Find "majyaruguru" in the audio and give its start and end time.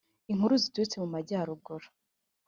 1.15-1.87